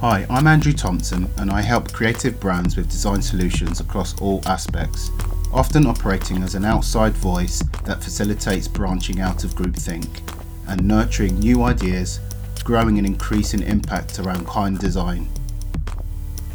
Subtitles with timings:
[0.00, 5.10] Hi, I'm Andrew Thompson and I help creative brands with design solutions across all aspects,
[5.52, 10.08] often operating as an outside voice that facilitates branching out of groupthink
[10.68, 12.18] and nurturing new ideas,
[12.64, 15.28] growing and increasing impact around kind design.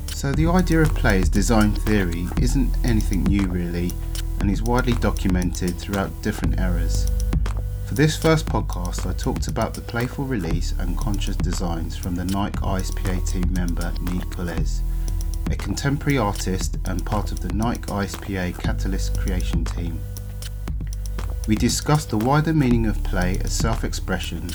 [0.07, 3.91] So, the idea of play as design theory isn't anything new really
[4.39, 7.11] and is widely documented throughout different eras.
[7.85, 12.25] For this first podcast, I talked about the playful release and conscious designs from the
[12.25, 14.81] Nike ISPA team member Nick Pules,
[15.51, 19.99] a contemporary artist and part of the Nike ISPA Catalyst creation team.
[21.47, 24.49] We discussed the wider meaning of play as self expression,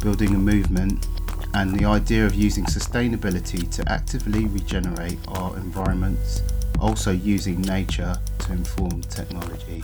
[0.00, 1.08] building a movement,
[1.54, 6.40] and the idea of using sustainability to actively regenerate our environments,
[6.80, 9.82] also using nature to inform technology.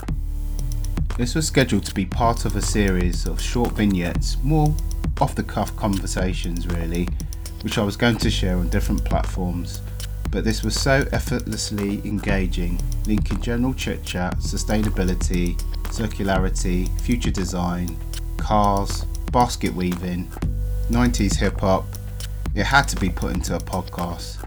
[1.18, 4.74] This was scheduled to be part of a series of short vignettes, more
[5.20, 7.06] off the cuff conversations really,
[7.62, 9.82] which I was going to share on different platforms.
[10.30, 17.94] But this was so effortlessly engaging, linking general chit chat, sustainability, circularity, future design,
[18.38, 20.28] cars, basket weaving,
[20.88, 21.84] 90s hip hop.
[22.54, 24.38] It had to be put into a podcast.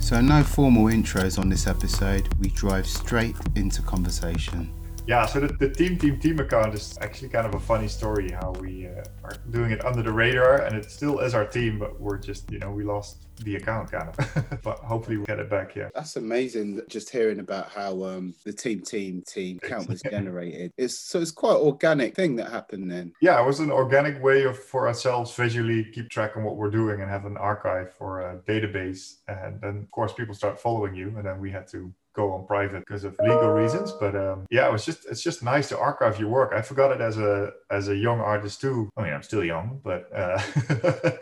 [0.00, 4.68] So, no formal intros on this episode, we drive straight into conversation.
[5.04, 8.30] Yeah, so the, the Team Team Team account is actually kind of a funny story
[8.30, 11.78] how we uh, are doing it under the radar and it still is our team,
[11.80, 14.60] but we're just, you know, we lost the account kind of.
[14.62, 15.88] but hopefully we'll get it back, yeah.
[15.92, 20.72] That's amazing just hearing about how um, the Team Team Team account was generated.
[20.76, 23.12] It's so it's quite an organic thing that happened then.
[23.20, 26.70] Yeah, it was an organic way of for ourselves visually keep track on what we're
[26.70, 29.16] doing and have an archive or a database.
[29.26, 32.46] And then of course people start following you and then we had to go on
[32.46, 33.92] private because of legal reasons.
[33.92, 36.52] But um, yeah, it was just it's just nice to archive your work.
[36.54, 38.90] I forgot it as a as a young artist too.
[38.96, 40.40] I mean, I'm still young, but uh,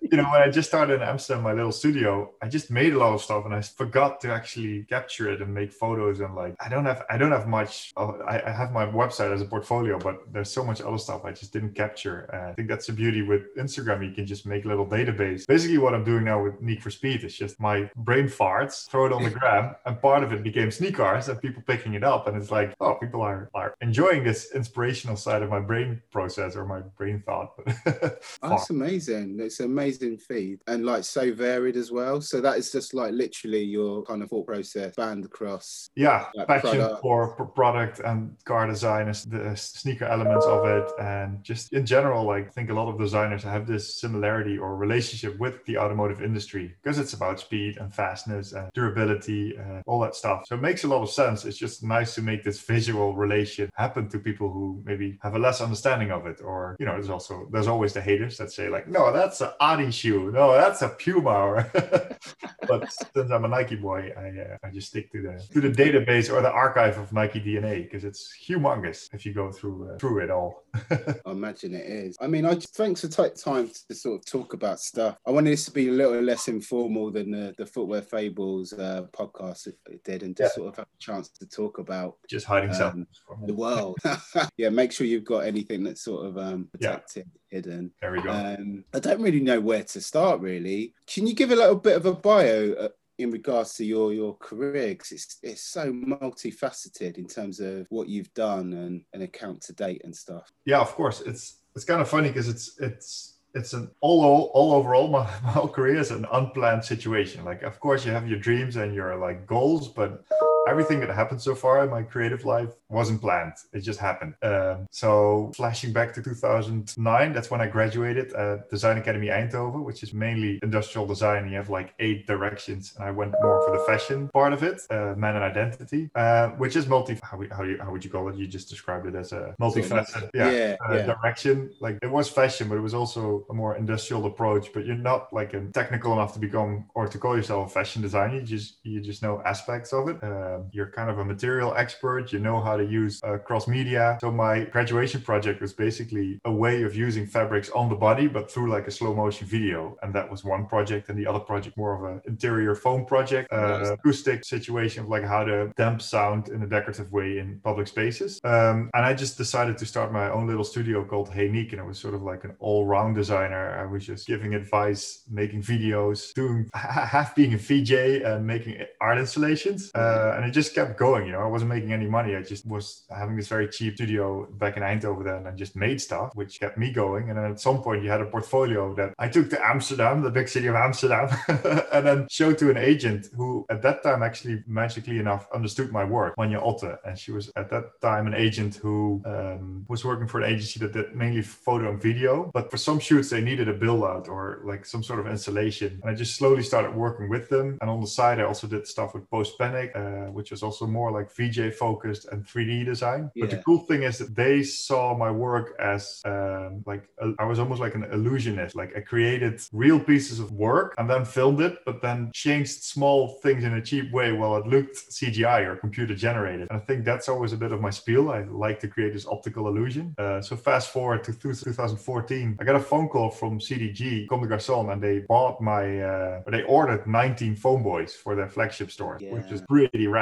[0.00, 2.98] you know, when I just started in Amsterdam, my little studio, I just made a
[2.98, 6.20] lot of stuff, and I forgot to actually capture it and make photos.
[6.20, 7.92] And like, I don't have I don't have much.
[7.96, 11.32] I, I have my website as a portfolio, but there's so much other stuff I
[11.32, 12.28] just didn't capture.
[12.32, 14.04] Uh, I think that's the beauty with Instagram.
[14.06, 15.46] You can just make a little database.
[15.46, 19.06] Basically, what I'm doing now with Need for Speed is just my brain farts, throw
[19.06, 22.04] it on the gram, and part of of it became sneakers and people picking it
[22.04, 22.26] up.
[22.26, 26.56] And it's like, oh, people are, are enjoying this inspirational side of my brain process
[26.56, 27.52] or my brain thought.
[28.42, 29.38] Oh, that's amazing.
[29.40, 32.20] It's an amazing feed and like so varied as well.
[32.20, 35.90] So that is just like literally your kind of thought process band across.
[35.94, 37.02] Yeah, like passion product.
[37.02, 40.90] for, for product and car design is the sneaker elements of it.
[41.00, 44.76] And just in general, like I think a lot of designers have this similarity or
[44.76, 50.00] relationship with the automotive industry because it's about speed and fastness and durability and all
[50.00, 50.46] that stuff.
[50.46, 51.44] So it makes a lot of sense.
[51.44, 55.38] It's just nice to make this visual relation happen to people who maybe have a
[55.38, 56.40] less understanding of it.
[56.50, 59.50] Or, you know, there's also, there's always the haters that say like, no, that's an
[59.60, 60.30] Adi shoe.
[60.30, 61.70] No, that's a Puma.
[62.68, 62.80] but
[63.14, 66.32] since I'm a Nike boy, I, uh, I just stick to the, to the database
[66.32, 70.18] or the archive of Nike DNA because it's humongous if you go through, uh, through
[70.24, 70.64] it all.
[70.90, 72.16] I imagine it is.
[72.20, 75.16] I mean, I just, thanks for take time to sort of talk about stuff.
[75.26, 79.06] I wanted this to be a little less informal than the, the Footwear Fables uh,
[79.12, 79.68] podcast
[80.04, 80.62] did and just yeah.
[80.62, 83.06] sort of have a chance to talk about just hiding um, something
[83.46, 83.98] the world.
[84.56, 87.26] yeah, make sure you've got anything that's sort of um, protected.
[87.26, 87.40] Yeah.
[87.50, 87.90] Hidden.
[88.00, 88.30] There we go.
[88.30, 90.40] Um, I don't really know where to start.
[90.40, 92.88] Really, can you give a little bit of a bio uh,
[93.20, 98.08] in regards to your your career because it's it's so multifaceted in terms of what
[98.08, 100.50] you've done and an account to date and stuff.
[100.64, 101.20] Yeah of course.
[101.20, 105.24] It's it's kind of funny because it's it's it's an all, all all overall my,
[105.42, 107.44] my whole career is an unplanned situation.
[107.44, 110.24] Like of course you have your dreams and your like goals but
[110.68, 113.54] everything that happened so far in my creative life wasn't planned.
[113.72, 114.34] It just happened.
[114.42, 120.02] Um, so flashing back to 2009, that's when I graduated at Design Academy Eindhoven, which
[120.02, 121.48] is mainly industrial design.
[121.48, 124.82] You have like eight directions, and I went more for the fashion part of it,
[124.90, 127.18] uh, man and identity, uh, which is multi.
[127.22, 128.36] How, how, you, how would you call it?
[128.36, 131.70] You just described it as a multifaceted yeah, yeah, uh, yeah, direction.
[131.80, 134.72] Like it was fashion, but it was also a more industrial approach.
[134.72, 138.02] But you're not like a technical enough to become or to call yourself a fashion
[138.02, 138.36] designer.
[138.36, 140.18] You just you just know aspects of it.
[140.50, 142.32] Um, you're kind of a material expert.
[142.32, 144.18] You know how to use uh, cross media.
[144.20, 148.50] So my graduation project was basically a way of using fabrics on the body, but
[148.50, 149.96] through like a slow motion video.
[150.02, 151.08] And that was one project.
[151.08, 155.24] And the other project, more of an interior foam project, uh, acoustic situation of like
[155.24, 158.40] how to damp sound in a decorative way in public spaces.
[158.44, 161.72] Um, and I just decided to start my own little studio called Hey Nick.
[161.72, 163.78] And it was sort of like an all round designer.
[163.78, 169.18] I was just giving advice, making videos, doing half being a VJ and making art
[169.18, 169.90] installations.
[169.94, 171.26] Uh, and it just kept going.
[171.26, 172.34] You know, I wasn't making any money.
[172.34, 176.00] I just was having this very cheap studio back in Eindhoven then and just made
[176.00, 177.28] stuff, which kept me going.
[177.28, 180.30] And then at some point, you had a portfolio that I took to Amsterdam, the
[180.30, 181.28] big city of Amsterdam,
[181.92, 186.04] and then showed to an agent who at that time actually magically enough understood my
[186.04, 186.96] work, Manja Otte.
[187.04, 190.80] And she was at that time an agent who um, was working for an agency
[190.80, 192.50] that did mainly photo and video.
[192.54, 196.00] But for some shoots, they needed a build out or like some sort of installation.
[196.00, 197.76] And I just slowly started working with them.
[197.82, 200.86] And on the side, I also did stuff with Post Panic, uh, which was also
[200.86, 203.30] more like VJ focused and 3D design.
[203.34, 203.44] Yeah.
[203.44, 207.44] But the cool thing is that they saw my work as um, like a, I
[207.44, 208.76] was almost like an illusionist.
[208.76, 213.38] Like I created real pieces of work and then filmed it, but then changed small
[213.42, 216.68] things in a cheap way while it looked CGI or computer generated.
[216.70, 218.30] And I think that's always a bit of my spiel.
[218.30, 220.14] I like to create this optical illusion.
[220.18, 224.54] Uh, so fast forward to 2014, I got a phone call from CDG, Comme des
[224.54, 229.18] Garçons, and they bought my, uh, they ordered 19 phone boys for their flagship store,
[229.20, 229.32] yeah.
[229.32, 230.19] which is pretty rad.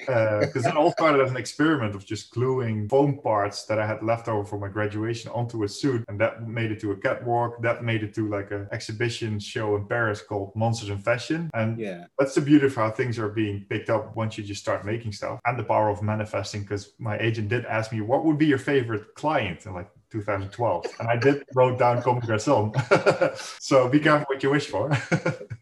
[0.00, 3.86] Because uh, it all started as an experiment of just gluing foam parts that I
[3.86, 6.96] had left over from my graduation onto a suit, and that made it to a
[6.96, 7.62] catwalk.
[7.62, 11.78] That made it to like an exhibition show in Paris called Monsters in Fashion, and
[11.78, 14.84] yeah, that's the beauty of how things are being picked up once you just start
[14.84, 16.62] making stuff, and the power of manifesting.
[16.62, 20.86] Because my agent did ask me, "What would be your favorite client?" And like 2012.
[21.00, 22.38] And I did wrote down Comme des
[23.60, 24.90] so be careful what you wish for.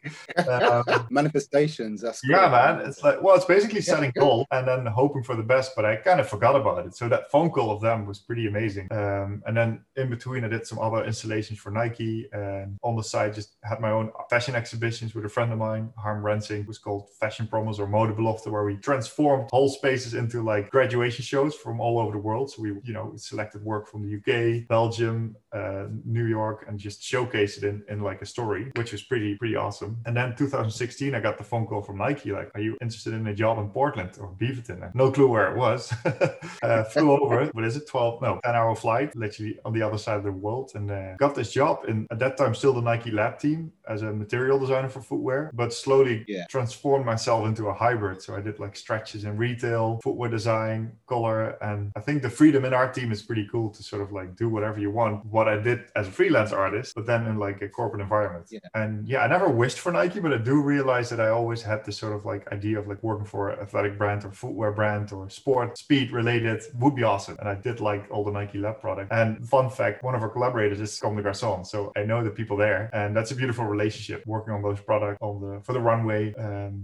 [0.49, 2.01] um, Manifestations.
[2.03, 2.31] That's cool.
[2.31, 2.87] Yeah, man.
[2.87, 5.97] It's like, well, it's basically setting goals and then hoping for the best, but I
[5.97, 6.95] kind of forgot about it.
[6.95, 8.89] So that phone call of them was pretty amazing.
[8.91, 12.29] Um, and then in between, I did some other installations for Nike.
[12.33, 15.91] And on the side, just had my own fashion exhibitions with a friend of mine,
[15.97, 20.15] Harm Rensing, it was called Fashion Promise or Mode Belofte, where we transformed whole spaces
[20.15, 22.51] into like graduation shows from all over the world.
[22.51, 27.03] So we, you know, selected work from the UK, Belgium, uh, New York, and just
[27.03, 29.94] showcased it in, in like a story, which was pretty pretty awesome.
[30.06, 33.26] And then 2016, I got the phone call from Nike, like, "Are you interested in
[33.26, 35.93] a job in Portland or Beaverton?" No clue where it was.
[36.62, 37.55] uh, flew over it.
[37.55, 37.87] What is it?
[37.88, 38.23] 12?
[38.23, 41.35] No, 10 hour flight, literally on the other side of the world, and uh, got
[41.35, 41.85] this job.
[41.88, 45.50] And at that time, still the Nike lab team as a material designer for footwear,
[45.55, 46.46] but slowly yeah.
[46.49, 48.23] transformed myself into a hybrid.
[48.23, 52.64] So I did like stretches in retail, footwear design, color, and I think the freedom
[52.64, 55.25] in our team is pretty cool to sort of like do whatever you want.
[55.26, 58.46] What I did as a freelance artist, but then in like a corporate environment.
[58.50, 58.61] Yeah.
[58.75, 61.84] And yeah, I never wished for Nike, but I do realize that I always had
[61.84, 65.12] this sort of like idea of like working for an athletic brand or footwear brand
[65.12, 67.36] or sport speed related would be awesome.
[67.38, 69.12] And I did like all the Nike Lab product.
[69.12, 71.66] And fun fact, one of our collaborators is Comme des Garçons.
[71.66, 75.19] So I know the people there and that's a beautiful relationship working on those products
[75.20, 76.32] on the for the runway.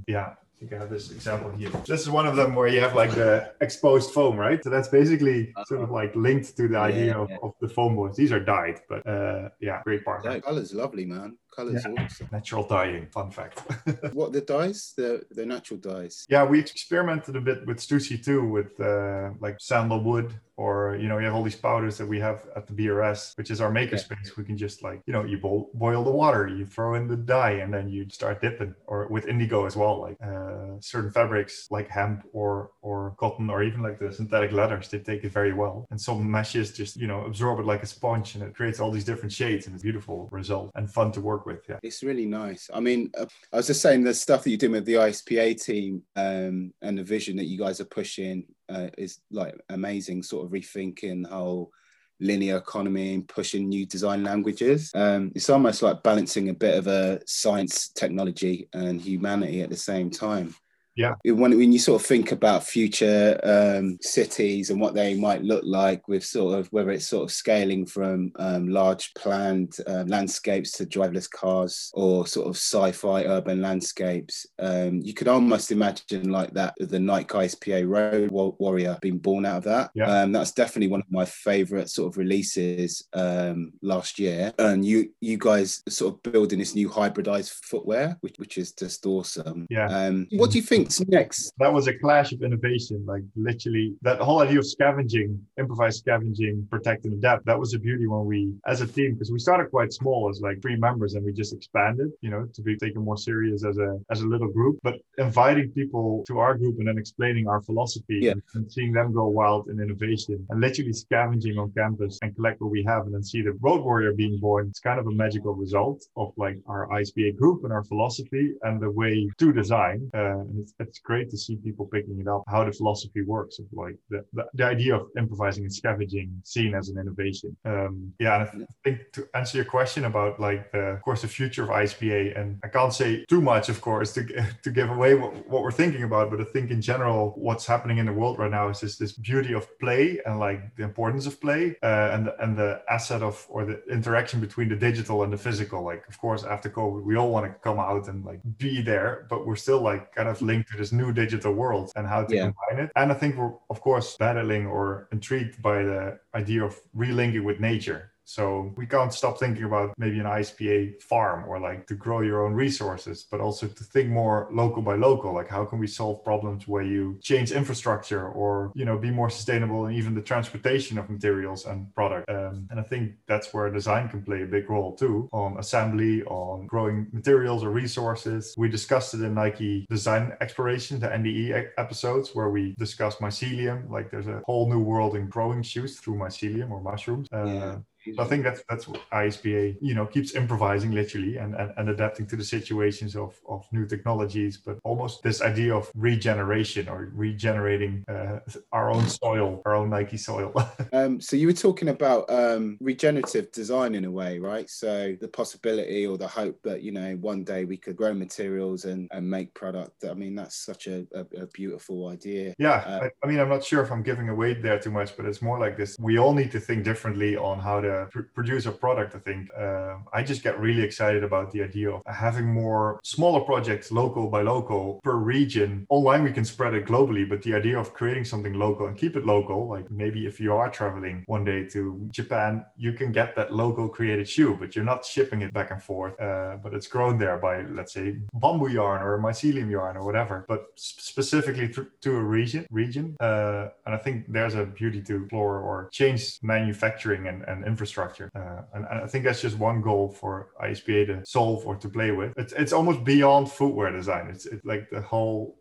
[0.06, 1.70] Yeah, I think I have this example here.
[1.87, 4.62] This is one of them where you have like the exposed foam, right?
[4.62, 7.37] So that's basically sort of like linked to the idea yeah, of, yeah.
[7.43, 8.19] of, the foam boards.
[8.19, 10.23] These are dyed, but uh, yeah, great part.
[10.23, 11.38] Yeah, color's lovely, man.
[11.55, 12.05] Colors yeah.
[12.05, 12.29] awesome.
[12.31, 13.61] Natural dyeing, fun fact.
[14.12, 14.93] what the dyes?
[14.97, 16.26] The the natural dyes.
[16.29, 21.17] Yeah, we experimented a bit with Stussy too, with uh, like sandalwood or you know
[21.17, 24.26] you have all these powders that we have at the BRS, which is our makerspace.
[24.26, 24.37] Yeah.
[24.37, 27.17] We can just like you know you boil, boil the water, you throw in the
[27.17, 28.75] dye, and then you start dipping.
[28.87, 33.62] Or with indigo as well, like uh, certain fabrics like hemp or or cotton or
[33.62, 35.87] even like the synthetic leathers, they take it very well.
[35.91, 38.91] And some meshes just you know absorb it like a sponge, and it creates all
[38.91, 41.61] these different shades, and it's beautiful result and fun to work with.
[41.69, 42.69] Yeah, it's really nice.
[42.73, 45.63] I mean, uh, I was just saying the stuff that you're doing with the ISPA
[45.63, 50.47] team um, and the vision that you guys are pushing uh, is like amazing, sort
[50.47, 51.73] of rethinking the whole
[52.21, 54.91] linear economy and pushing new design languages.
[54.95, 59.76] Um, it's almost like balancing a bit of a science, technology, and humanity at the
[59.76, 60.55] same time
[60.97, 61.14] yeah.
[61.25, 65.62] When, when you sort of think about future um, cities and what they might look
[65.64, 70.73] like with sort of whether it's sort of scaling from um, large planned uh, landscapes
[70.73, 76.52] to driverless cars or sort of sci-fi urban landscapes um, you could almost imagine like
[76.52, 79.90] that the nike ispa road warrior being born out of that.
[79.94, 80.23] Yeah.
[80.23, 84.52] Um, that's definitely one of my favorite sort of releases um, last year.
[84.59, 89.04] And you you guys sort of building this new hybridized footwear which, which is just
[89.06, 89.66] awesome.
[89.70, 89.87] Yeah.
[89.87, 91.53] Um, what do you think next?
[91.59, 96.67] That was a clash of innovation, like literally that whole idea of scavenging, improvised scavenging,
[96.71, 97.47] protect and adapt.
[97.47, 100.41] That was a beauty when we, as a team, because we started quite small as
[100.41, 103.79] like three members and we just expanded, you know, to be taken more serious as
[103.79, 104.79] a as a little group.
[104.83, 108.35] But inviting people to our group and then explaining our philosophy yeah.
[108.55, 112.71] and seeing them go wild in innovation and literally scavenging on campus and collect what
[112.71, 114.69] we have and then see the road warrior being born.
[114.69, 118.81] It's kind of a magical result of like our ISPA group and our philosophy and
[118.81, 120.11] the way to design.
[120.15, 122.43] Uh, and it's it's great to see people picking it up.
[122.49, 126.75] How the philosophy works of like the the, the idea of improvising and scavenging seen
[126.75, 127.57] as an innovation.
[127.65, 128.47] Um, yeah, I
[128.85, 132.59] think to answer your question about like the, of course the future of ISPA, and
[132.65, 134.25] I can't say too much, of course, to
[134.62, 137.99] to give away what, what we're thinking about, but I think in general what's happening
[137.99, 141.27] in the world right now is this this beauty of play and like the importance
[141.27, 145.33] of play uh, and and the asset of or the interaction between the digital and
[145.33, 145.83] the physical.
[145.85, 149.27] Like of course after COVID, we all want to come out and like be there,
[149.31, 152.35] but we're still like kind of linked to this new digital world and how to
[152.35, 152.43] yeah.
[152.43, 152.93] combine it.
[152.97, 157.61] And I think we're of course battling or intrigued by the idea of relinking with
[157.61, 162.21] nature so we can't stop thinking about maybe an ISPA farm or like to grow
[162.21, 165.35] your own resources, but also to think more local by local.
[165.35, 169.31] Like how can we solve problems where you change infrastructure or you know be more
[169.31, 172.31] sustainable and even the transportation of materials and product.
[172.31, 176.23] Um, and I think that's where design can play a big role too on assembly,
[176.23, 178.55] on growing materials or resources.
[178.57, 183.91] We discussed it in Nike Design Exploration, the NDE episodes where we discussed mycelium.
[183.91, 187.27] Like there's a whole new world in growing shoes through mycelium or mushrooms.
[187.33, 187.77] Uh, yeah.
[188.19, 192.26] I think that's that's what ISPA, you know, keeps improvising literally and, and, and adapting
[192.28, 198.04] to the situations of, of new technologies, but almost this idea of regeneration or regenerating
[198.09, 198.38] uh,
[198.73, 200.52] our own soil, our own Nike soil.
[200.92, 204.69] um, so you were talking about um, regenerative design in a way, right?
[204.71, 208.85] So the possibility or the hope that you know one day we could grow materials
[208.87, 210.04] and, and make product.
[210.09, 212.54] I mean, that's such a, a, a beautiful idea.
[212.59, 215.16] Yeah, uh, I, I mean, I'm not sure if I'm giving away there too much,
[215.16, 218.30] but it's more like this: we all need to think differently on how to pr-
[218.35, 222.02] produce a product, I think uh, I just get really excited about the idea of
[222.06, 225.87] having more smaller projects, local by local, per region.
[225.88, 229.16] Online, we can spread it globally, but the idea of creating something local and keep
[229.16, 233.35] it local, like maybe if you are traveling one day to Japan, you can get
[233.37, 236.14] that local created shoe, but you're not shipping it back and forth.
[236.20, 240.44] Uh, but it's grown there by, let's say, bamboo yarn or mycelium yarn or whatever,
[240.49, 242.66] but specifically to, to a region.
[242.70, 247.64] Region, uh, and I think there's a beauty to explore or change manufacturing and, and
[247.81, 248.31] infrastructure.
[248.35, 252.11] Uh, and, I think that's just one goal for ISPA to solve or to play
[252.11, 252.35] with.
[252.37, 254.29] It's, it's almost beyond footwear design.
[254.29, 255.57] It's, it's like the whole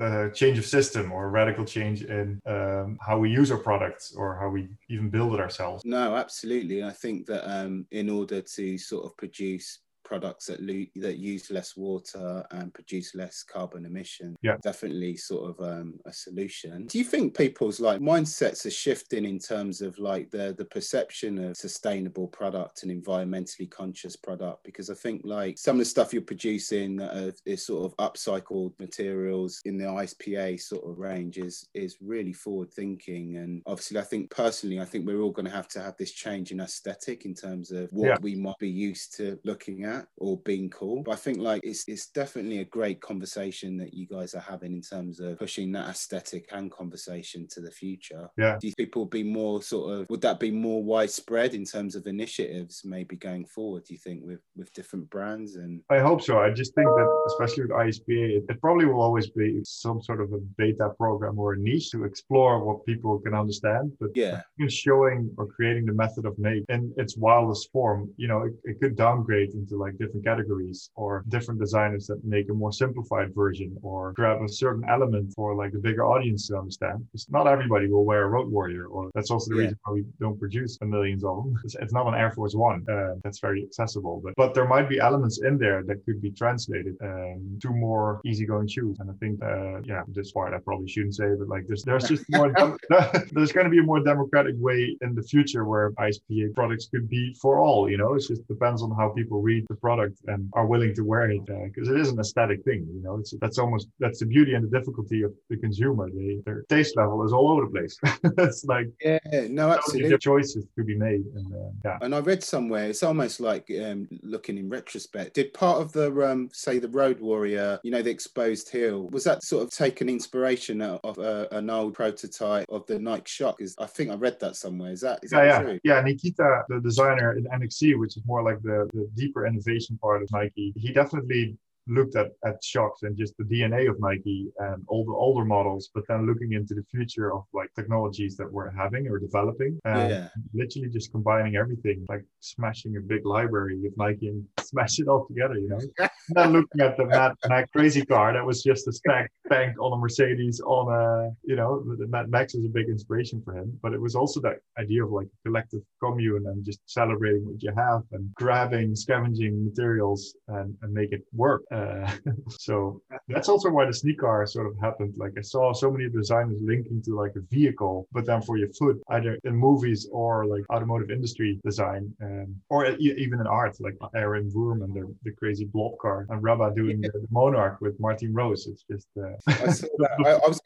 [0.00, 4.38] uh, change of system or radical change in um, how we use our products or
[4.38, 5.84] how we even build it ourselves.
[5.84, 6.84] No, absolutely.
[6.84, 11.50] I think that um, in order to sort of produce products that lo- that use
[11.50, 14.36] less water and produce less carbon emission.
[14.40, 16.86] Yeah, definitely sort of um, a solution.
[16.86, 21.38] Do you think people's like mindsets are shifting in terms of like the the perception
[21.44, 24.62] of sustainable product and environmentally conscious product?
[24.64, 28.78] Because I think like some of the stuff you're producing uh, is sort of upcycled
[28.78, 33.38] materials in the ISPA sort of range is is really forward thinking.
[33.38, 36.12] And obviously, I think personally, I think we're all going to have to have this
[36.12, 38.16] change in aesthetic in terms of what yeah.
[38.20, 41.02] we might be used to looking at or being cool.
[41.02, 44.72] But I think like it's it's definitely a great conversation that you guys are having
[44.72, 48.28] in terms of pushing that aesthetic and conversation to the future.
[48.36, 48.56] Yeah.
[48.60, 51.94] Do you think people be more sort of would that be more widespread in terms
[51.94, 53.84] of initiatives maybe going forward?
[53.84, 56.38] Do you think with with different brands and I hope so.
[56.38, 60.20] I just think that especially with ISPA, it, it probably will always be some sort
[60.20, 63.92] of a beta program or a niche to explore what people can understand.
[64.00, 68.42] But yeah, showing or creating the method of make in its wildest form, you know,
[68.42, 72.56] it, it could downgrade into like like different categories or different designers that make a
[72.62, 76.98] more simplified version or grab a certain element for like the bigger audience to understand.
[77.06, 79.62] Because not everybody will wear a Road Warrior, or that's also the yeah.
[79.62, 81.50] reason why we don't produce a millions of them.
[81.64, 84.88] It's, it's not an Air Force One uh, that's very accessible, but but there might
[84.88, 88.96] be elements in there that could be translated um, to more easygoing shoes.
[89.00, 92.08] And I think, uh, yeah, this part I probably shouldn't say, but like there's there's
[92.08, 92.52] just more
[93.32, 97.08] there's going to be a more democratic way in the future where ISPA products could
[97.08, 97.90] be for all.
[97.90, 101.02] You know, it just depends on how people read the product and are willing to
[101.02, 102.86] wear it because uh, it is an aesthetic thing.
[102.92, 106.08] You know, it's that's almost that's the beauty and the difficulty of the consumer.
[106.10, 107.98] They, their taste level is all over the place.
[108.38, 109.18] it's like yeah,
[109.48, 110.16] no, absolutely.
[110.18, 111.98] choices to be made, and uh, yeah.
[112.00, 115.34] And I read somewhere it's almost like um, looking in retrospect.
[115.34, 119.24] Did part of the um, say the Road Warrior, you know, the exposed heel, was
[119.24, 123.60] that sort of taken inspiration out of uh, an old prototype of the Nike Shox?
[123.60, 124.92] Is I think I read that somewhere.
[124.92, 125.62] Is that is yeah, that yeah.
[125.62, 125.80] true?
[125.84, 130.22] Yeah, Nikita, the designer in NXC, which is more like the, the deeper innovation part
[130.22, 131.56] of Nike, he definitely
[131.88, 135.90] looked at, at Shox and just the DNA of Nike and all the older models,
[135.94, 140.10] but then looking into the future of like technologies that we're having or developing and
[140.10, 140.28] yeah.
[140.52, 145.26] literally just combining everything, like smashing a big library with Nike and smash it all
[145.26, 145.80] together, you know.
[146.30, 149.92] then looking at the Mad Max crazy car, that was just a stack tank on
[149.92, 153.78] a Mercedes on a, you know, the Mad Max is a big inspiration for him.
[153.82, 157.72] But it was also that idea of like collective commune and just celebrating what you
[157.76, 161.62] have and grabbing, scavenging materials and, and make it work.
[161.72, 162.10] Uh,
[162.48, 165.14] so that's also why the sneak car sort of happened.
[165.16, 168.68] Like I saw so many designers linking to like a vehicle, but then for your
[168.78, 173.96] foot, either in movies or like automotive industry design, um, or even in art, like
[174.14, 177.98] Erwin Wurm and the, the crazy blob car, and Rabba doing the, the Monarch with
[178.00, 178.66] Martine Rose.
[178.66, 179.08] It's just.
[179.16, 179.36] Uh...
[179.48, 180.60] I, I, I, was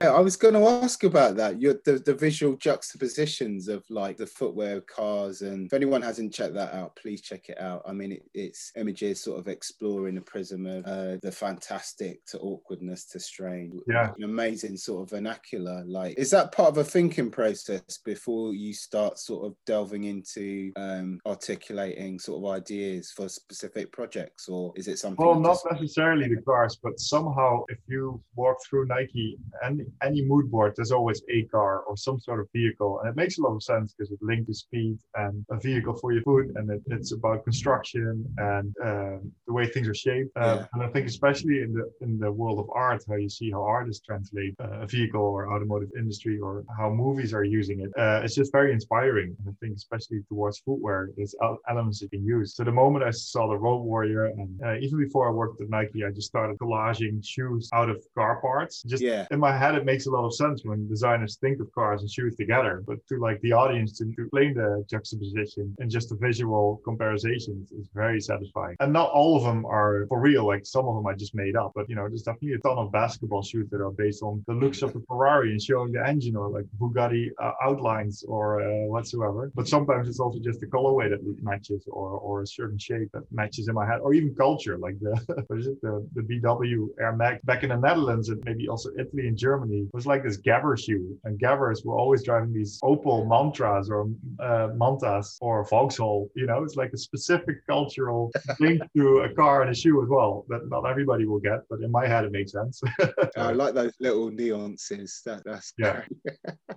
[0.00, 1.60] I was going to ask about that.
[1.60, 6.54] you the, the visual juxtapositions of like the footwear, cars, and if anyone hasn't checked
[6.54, 7.82] that out, please check it out.
[7.86, 12.38] I mean, it, it's images sort of exploring the prism of uh, the fantastic to
[12.38, 13.80] awkwardness to strain.
[13.86, 15.84] Yeah, an amazing sort of vernacular.
[15.86, 20.72] Like, is that part of a thinking process before you start sort of delving into
[20.76, 25.24] um, articulating sort of ideas for specific projects, or is it something?
[25.24, 25.66] Well, not just...
[25.72, 30.92] necessarily the cars, but somehow if you walk through Nike, and any mood board, there's
[30.92, 33.94] always a car or some sort of vehicle, and it makes a lot of sense
[33.94, 37.44] because it links to speed and a vehicle for your foot, and it, it's about
[37.44, 40.30] construction and um, the way things are shaped.
[40.36, 40.66] Uh, yeah.
[40.72, 43.62] And I think especially in the in the world of art, how you see how
[43.62, 48.20] artists translate uh, a vehicle or automotive industry or how movies are using it, uh,
[48.24, 49.36] it's just very inspiring.
[49.38, 51.34] And I think especially towards footwear, there's
[51.68, 52.54] elements you can use.
[52.54, 55.68] So the moment I saw the Road Warrior, and uh, even before I worked at
[55.70, 58.82] Nike, I just started collaging shoes out of car parts.
[58.82, 59.26] Just yeah.
[59.30, 62.10] in my head, it makes a lot of sense when designers think of cars and
[62.10, 66.16] shoes together, but to like the audience to, to explain the juxtaposition and just the
[66.16, 68.76] visual comparisons is very satisfying.
[68.80, 70.46] And not all of them are for real.
[70.46, 72.78] Like some of them I just made up, but you know, there's definitely a ton
[72.78, 76.06] of basketball shoes that are based on the looks of the Ferrari and showing the
[76.06, 79.50] engine or like Bugatti uh, outlines or uh, whatsoever.
[79.54, 83.22] But sometimes it's also just the colorway that matches or, or a certain shape that
[83.32, 85.14] matches in my head or even culture, like the,
[85.46, 88.90] what is it, the, the BW Air Max back in the Netherlands and maybe also
[88.98, 91.18] Italy and Germany was like this Gabber shoe.
[91.24, 94.08] And Gabbers were always driving these Opel Mantras or
[94.40, 96.30] uh, Mantas or Vauxhall.
[96.34, 98.30] You know, it's like a specific cultural
[98.60, 101.80] link to a car and a shoe as well that not everybody will get, but
[101.80, 102.82] in my head it makes sense.
[103.36, 105.22] I like those little nuances.
[105.24, 106.02] That, that's yeah.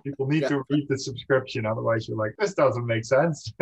[0.04, 0.48] People need yeah.
[0.48, 3.52] to read the subscription, otherwise you're like, this doesn't make sense.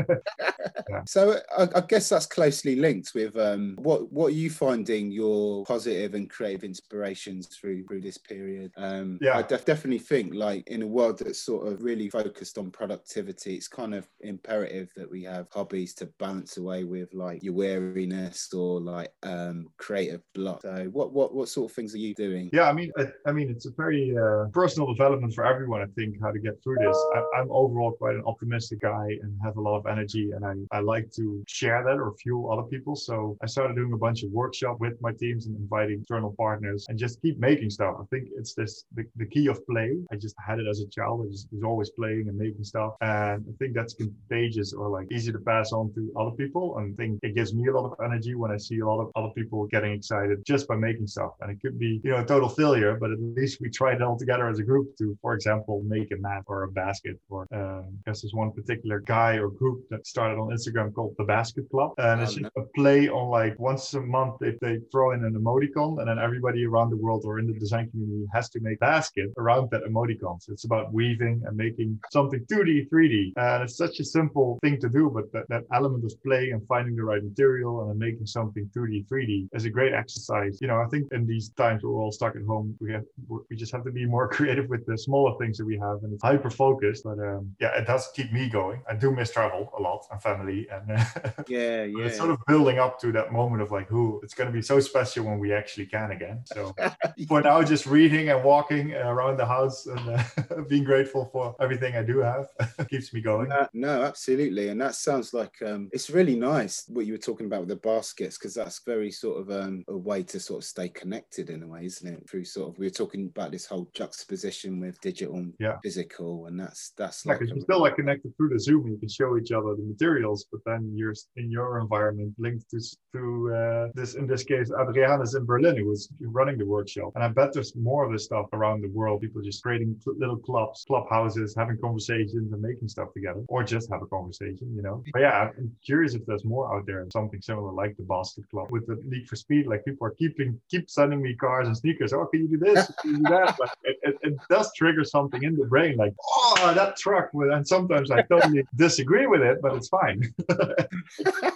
[0.91, 1.03] yeah.
[1.07, 5.65] So I, I, guess that's closely linked with um, what what are you finding your
[5.65, 8.73] positive and creative inspirations through through this period?
[8.77, 12.59] Um, yeah, I def- definitely think like in a world that's sort of really focused
[12.59, 17.43] on productivity, it's kind of imperative that we have hobbies to balance away with like
[17.43, 20.63] your weariness or like um, creative block.
[20.63, 22.51] So what what what sort of things are you doing?
[22.53, 25.83] Yeah, I mean, I, I mean, it's a very uh, personal development for everyone.
[25.83, 26.97] I think how to get through this.
[27.15, 30.55] I, am overall quite an optimistic guy and have a lot of energy, and I
[30.77, 32.97] I like to share that or fuel other people.
[32.97, 36.87] So I started doing a bunch of workshop with my teams and inviting external partners
[36.89, 37.97] and just keep making stuff.
[38.01, 39.97] I think it's this the, the key of play.
[40.13, 41.27] I just had it as a child.
[41.27, 42.95] I just was always playing and making stuff.
[43.01, 46.79] And I think that's contagious or like easy to pass on to other people.
[46.79, 49.01] And I think it gives me a lot of energy when I see a lot
[49.01, 51.33] of other people getting excited just by making stuff.
[51.41, 54.03] And it could be, you know, a total failure, but at least we tried it
[54.03, 57.19] all together as a group to, for example, make a mat or a basket.
[57.29, 61.15] Or uh, I guess there's one particular guy or group that started on Instagram called
[61.19, 61.93] the Basket Club.
[61.99, 65.25] And it's oh, just a play on like once a month if they throw in
[65.25, 68.61] an emoticon and then everybody around the world or in the design community has to
[68.61, 70.49] make a basket around that emoticons.
[70.49, 73.33] It's about weaving and making something 2D, 3D.
[73.37, 76.67] And it's such a simple thing to do, but that, that element of play and
[76.67, 80.59] finding the right material and then making something 2D, 3D is a great exercise.
[80.61, 83.57] You know, I think in these times we're all stuck at home, we have we
[83.57, 86.23] just have to be more creative with the smaller things that we have, and it's
[86.23, 87.05] hyper focused.
[87.05, 88.83] But um, yeah, it does keep me going.
[88.89, 90.89] I do miss travel a lot and family, and
[91.49, 94.49] yeah, yeah, it's sort of building up to that moment of like, who it's going
[94.49, 96.43] to be so special when we actually can again.
[96.45, 96.75] So
[97.29, 101.97] for now, just reading and walking around the house and uh, being grateful for everything
[101.97, 102.47] I do have
[102.91, 103.51] keeps me going.
[103.53, 107.47] Uh, no, absolutely, and that sounds like um, it's really nice what you were talking
[107.47, 110.65] about with the baskets because that's very sort of um, a way to sort of
[110.65, 112.29] stay connected in a way, isn't it?
[112.29, 115.77] Through sort of we were talking about this whole juxtaposition with digital and yeah.
[115.83, 118.89] physical, and that's that's yeah, like because you're still like connected through the Zoom.
[118.89, 122.81] You can show each other the materials, but then you're in your environment linked to
[123.15, 127.13] to uh, this in this case Adrian is in Berlin who was running the workshop,
[127.15, 129.21] and I bet there's more of this stuff around the world.
[129.21, 134.03] People just creating little clubs, clubhouses, having conversations and making stuff together, or just have
[134.03, 135.03] a conversation, you know.
[135.13, 138.71] But yeah, I'm curious if there's more out there, something similar like the Basket Club
[138.71, 139.67] with the Need for Speed.
[139.67, 142.13] Like people are keeping keep sending me cars and sneakers.
[142.13, 142.91] Oh, can you do this?
[143.01, 143.57] Can you do that?
[143.59, 147.31] But it, it, it, does trigger something in the brain, like oh, that truck.
[147.33, 150.35] And sometimes I totally disagree with it, but it's fine.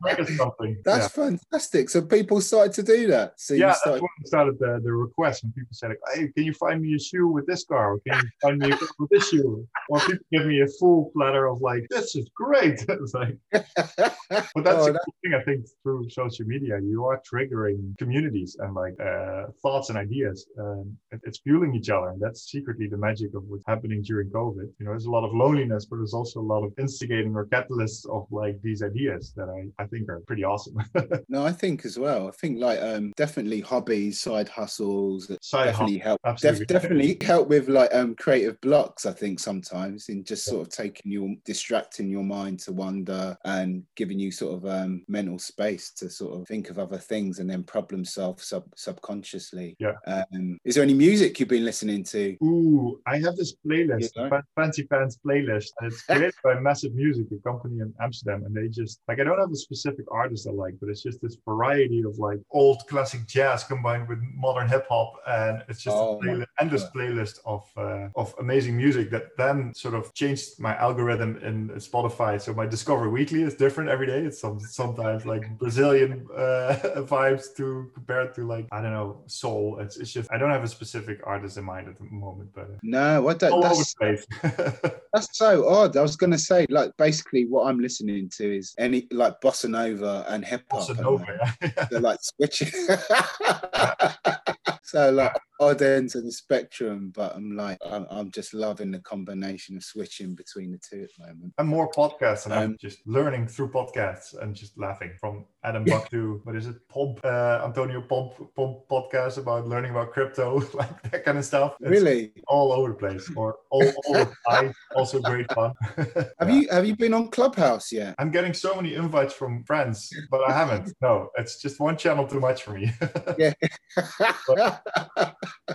[0.35, 0.77] something.
[0.83, 1.25] That's yeah.
[1.25, 1.89] fantastic.
[1.89, 3.33] So people started to do that.
[3.39, 4.01] So yeah, you that's started.
[4.01, 5.43] when I started the, the request.
[5.43, 7.93] And people said, like, "Hey, can you find me a shoe with this car?
[7.93, 10.67] Or can you find me a car with this shoe?" Or people give me a
[10.79, 15.15] full platter of like, "This is great." it's like, but that's Oh, the that- cool
[15.23, 15.33] thing.
[15.33, 20.47] I think through social media, you are triggering communities and like uh, thoughts and ideas.
[20.59, 24.69] Um, it's fueling each other, and that's secretly the magic of what's happening during COVID.
[24.79, 27.45] You know, there's a lot of loneliness, but there's also a lot of instigating or
[27.45, 30.77] catalysts of like these ideas that I, I think are pretty awesome.
[31.29, 32.27] No, I think as well.
[32.27, 36.19] I think like um definitely hobbies, side hustles that Side definitely help.
[36.39, 39.05] Def- definitely help with like um creative blocks.
[39.05, 43.83] I think sometimes in just sort of taking your distracting your mind to wonder and
[43.95, 47.49] giving you sort of um mental space to sort of think of other things and
[47.49, 49.75] then problem solve sub subconsciously.
[49.79, 49.93] Yeah.
[50.07, 52.37] Um, is there any music you've been listening to?
[52.43, 54.41] Ooh, I have this playlist, Yeah.
[54.55, 58.43] Fancy Pants playlist, and it's created by Massive Music, a company in Amsterdam.
[58.45, 61.21] And they just like I don't have a specific artist I like, but it's just
[61.21, 65.95] this variety of like old classic jazz combined with modern hip hop, and it's just
[65.97, 70.59] Oh a playlist, endless playlist of uh, of amazing music that then sort of changed
[70.59, 72.41] my algorithm in Spotify.
[72.41, 74.21] So my Discover Weekly is different every day.
[74.21, 76.77] It's some, sometimes like Brazilian uh,
[77.13, 79.79] vibes to compared to like I don't know soul.
[79.79, 82.63] It's, it's just I don't have a specific artist in mind at the moment, but.
[82.63, 84.25] Uh, No, what all That's,
[85.13, 85.97] that's so odd.
[85.97, 89.69] I was going to say, like, basically, what I'm listening to is any like bossa
[89.71, 90.87] nova and hip hop.
[90.87, 91.87] Bossa Nova, yeah.
[91.89, 92.69] They're like switching.
[94.83, 98.99] so like odd ends of the spectrum, but I'm like I'm, I'm just loving the
[98.99, 101.53] combination of switching between the two at the moment.
[101.57, 105.83] and more podcasts, and I'm Um, just learning through podcasts and just laughing from Adam
[105.85, 110.59] Buck to what is it, Pomp, uh, Antonio Pomp, Pomp podcast about learning about crypto,
[110.73, 111.75] like that kind of stuff.
[111.79, 112.31] It's Really?
[112.47, 114.73] all over the place, or all, all the time.
[114.95, 115.73] Also great fun.
[116.39, 116.55] Have Yeah.
[116.55, 118.15] you have you been on Clubhouse yet?
[118.17, 120.93] I'm getting so many invites from friends, but I haven't.
[121.01, 122.91] No, it's just one channel too much for me.
[123.37, 123.53] Yeah.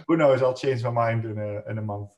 [0.09, 0.42] Who knows?
[0.42, 2.11] I'll change my mind in a in a month.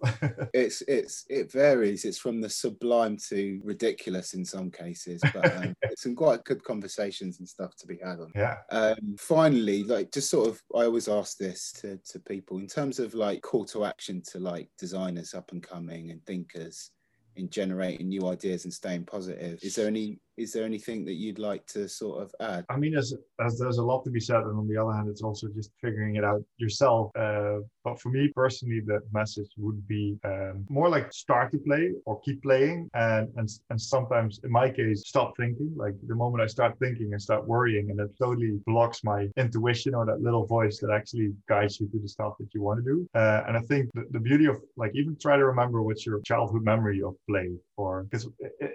[0.55, 2.05] it's it's it varies.
[2.05, 6.63] It's from the sublime to ridiculous in some cases, but um, it's some quite good
[6.65, 8.33] conversations and stuff to be had on.
[8.35, 8.59] yeah.
[8.71, 12.99] um, finally, like just sort of, I always ask this to, to people in terms
[12.99, 16.91] of like call to action to like designers up and coming and thinkers
[17.37, 19.59] in generating new ideas and staying positive.
[19.63, 22.65] Is there any is there anything that you'd like to sort of add?
[22.71, 25.09] I mean, as, there's there's a lot to be said, and on the other hand,
[25.09, 27.11] it's also just figuring it out yourself.
[27.17, 31.93] Uh, but for me personally, the message would be um, more like start to play
[32.07, 35.73] or keep playing, and and and sometimes, in my case, stop thinking.
[35.77, 39.95] Like the moment I start thinking and start worrying, and it totally blocks my intuition
[39.95, 42.91] or that little voice that actually guides you to the stuff that you want to
[42.93, 43.09] do.
[43.15, 46.21] Uh, and I think the, the beauty of like even try to remember what's your
[46.21, 48.29] childhood memory of play, or because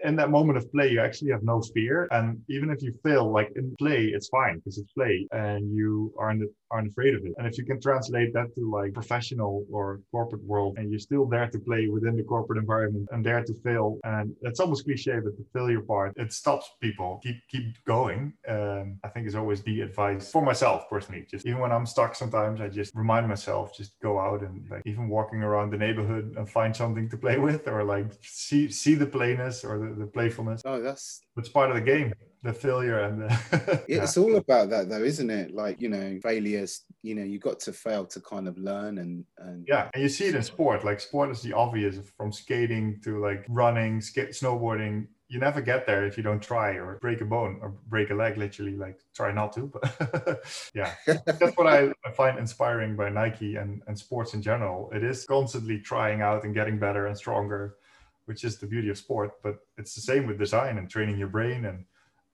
[0.03, 2.07] in that moment of play, you actually have no fear.
[2.11, 6.13] And even if you fail, like in play, it's fine because it's play and you
[6.17, 7.33] aren't aren't afraid of it.
[7.37, 11.25] And if you can translate that to like professional or corporate world, and you're still
[11.25, 15.19] there to play within the corporate environment and there to fail, and it's almost cliche,
[15.23, 18.33] but the failure part it stops people keep keep going.
[18.47, 21.25] Um, I think is always the advice for myself personally.
[21.29, 24.81] Just even when I'm stuck, sometimes I just remind myself just go out and like
[24.85, 28.95] even walking around the neighborhood and find something to play with, or like see see
[28.95, 30.61] the playness or the, the playfulness.
[30.65, 34.03] Oh, that's It's part of the game, the failure and the yeah.
[34.03, 35.53] it's all about that though, isn't it?
[35.53, 36.83] Like you know, failures.
[37.01, 40.09] You know, you got to fail to kind of learn and and Yeah, and you
[40.09, 40.83] see it in sport.
[40.83, 45.07] Like sport is the obvious from skating to like running, sk- snowboarding.
[45.29, 48.13] You never get there if you don't try or break a bone or break a
[48.13, 48.37] leg.
[48.37, 49.67] Literally, like try not to.
[49.67, 50.41] But
[50.75, 54.91] yeah, that's what I, I find inspiring by Nike and and sports in general.
[54.93, 57.77] It is constantly trying out and getting better and stronger,
[58.25, 59.31] which is the beauty of sport.
[59.41, 61.85] But it's the same with design and training your brain and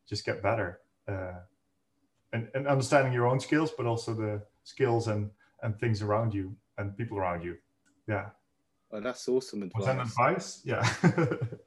[0.10, 0.82] just get better.
[1.08, 1.40] Uh,
[2.34, 5.30] and, and understanding your own skills, but also the skills and,
[5.64, 7.56] and things around you and people around you.
[8.08, 8.30] Yeah.
[8.92, 10.62] oh, that's awesome Was that advice.
[10.62, 10.62] advice?
[10.66, 11.38] Yeah.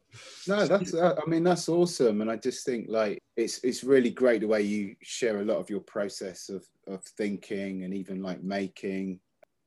[0.46, 4.42] No, that's I mean that's awesome, and I just think like it's it's really great
[4.42, 8.42] the way you share a lot of your process of of thinking and even like
[8.42, 9.20] making.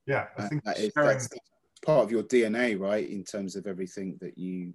[0.05, 0.27] yeah.
[0.37, 1.29] I think that is, that's
[1.83, 3.09] part of your DNA, right?
[3.09, 4.73] In terms of everything that you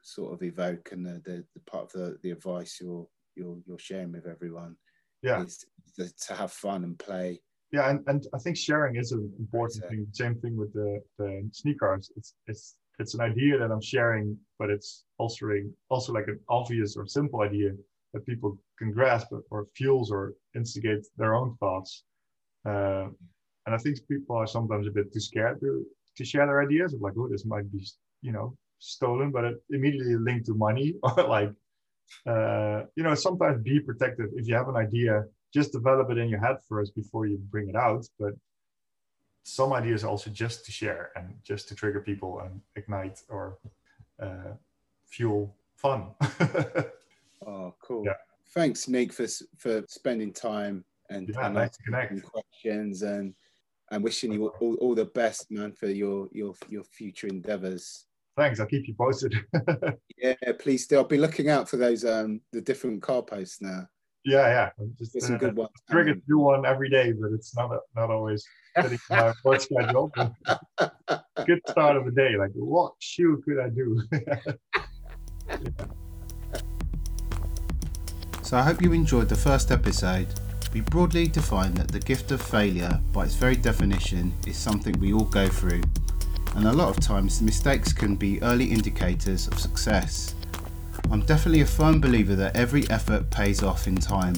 [0.00, 3.78] sort of evoke and the, the, the part of the, the advice you're you're you're
[3.78, 4.76] sharing with everyone
[5.24, 5.42] yeah.
[5.42, 5.64] is
[5.96, 7.40] to, to have fun and play.
[7.72, 7.90] Yeah.
[7.90, 9.96] And, and I think sharing is an important Exactly.
[9.96, 10.06] thing.
[10.12, 12.12] Same thing with the, the sneakers.
[12.16, 16.38] It's, it's, it's an idea that I'm sharing, but it's also, a, also like an
[16.48, 17.70] obvious or simple idea
[18.12, 22.04] that people can grasp or- or fuels or instigate their own thoughts.
[22.64, 23.08] Uh,
[23.66, 25.84] and I think people are sometimes a bit too scared to,
[26.16, 27.84] to share their ideas of like, oh, this might be,
[28.20, 31.50] you know, stolen, but it immediately linked to money or like
[32.26, 34.30] uh, you know, sometimes be protective.
[34.34, 37.68] If you have an idea, just develop it in your head first before you bring
[37.68, 38.06] it out.
[38.18, 38.34] But
[39.44, 43.58] some ideas also just to share and just to trigger people and ignite or
[44.20, 44.54] uh,
[45.06, 46.08] fuel fun.
[47.46, 48.04] oh, cool.
[48.04, 48.14] Yeah.
[48.54, 49.26] Thanks, Nick, for
[49.58, 52.22] for spending time and, yeah, and nice connect.
[52.22, 53.34] questions and
[53.90, 58.06] and wishing you all, all the best, man, for your your your future endeavors.
[58.36, 58.58] Thanks.
[58.60, 59.34] I'll keep you posted.
[60.18, 60.96] yeah, please do.
[60.96, 63.86] I'll be looking out for those um the different car posts now.
[64.24, 64.70] Yeah, yeah.
[64.80, 65.70] I'm just There's some uh, good ones.
[65.90, 68.44] triggered to do one every day, but it's not not always
[68.80, 70.10] fitting my work schedule.
[71.46, 72.36] good start of the day.
[72.36, 74.02] Like, what shoe could I do?
[74.12, 75.86] yeah.
[78.42, 80.28] So I hope you enjoyed the first episode.
[80.74, 85.14] We broadly define that the gift of failure, by its very definition, is something we
[85.14, 85.80] all go through.
[86.54, 90.34] And a lot of times, mistakes can be early indicators of success.
[91.10, 94.34] I'm definitely a firm believer that every effort pays off in time.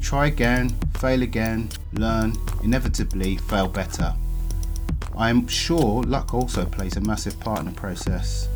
[0.00, 4.14] Try again, fail again, learn, inevitably fail better.
[5.16, 8.48] I am sure luck also plays a massive part in the process.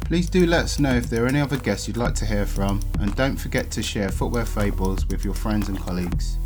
[0.00, 2.46] Please do let us know if there are any other guests you'd like to hear
[2.46, 6.38] from, and don't forget to share Footwear Fables with your friends and colleagues.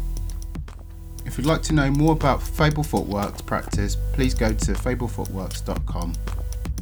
[1.33, 6.13] If you'd like to know more about Fable Footworks practice, please go to fablefootworks.com.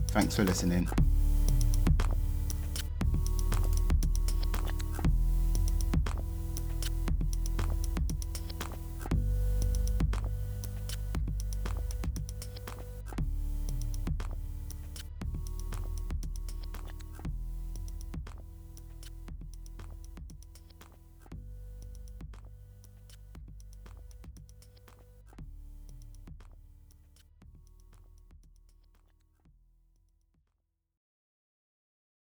[0.08, 0.88] Thanks for listening.